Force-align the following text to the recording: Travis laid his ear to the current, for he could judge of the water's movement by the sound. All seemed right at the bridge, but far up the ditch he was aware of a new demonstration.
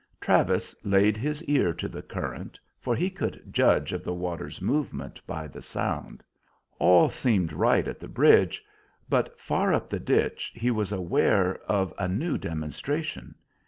Travis 0.19 0.73
laid 0.83 1.15
his 1.15 1.43
ear 1.43 1.73
to 1.73 1.87
the 1.87 2.01
current, 2.01 2.57
for 2.79 2.95
he 2.95 3.07
could 3.07 3.53
judge 3.53 3.93
of 3.93 4.03
the 4.03 4.15
water's 4.15 4.59
movement 4.59 5.21
by 5.27 5.45
the 5.47 5.61
sound. 5.61 6.23
All 6.79 7.07
seemed 7.07 7.53
right 7.53 7.87
at 7.87 7.99
the 7.99 8.07
bridge, 8.07 8.63
but 9.09 9.39
far 9.39 9.71
up 9.75 9.91
the 9.91 9.99
ditch 9.99 10.53
he 10.55 10.71
was 10.71 10.91
aware 10.91 11.57
of 11.69 11.93
a 11.99 12.07
new 12.07 12.39
demonstration. 12.39 13.35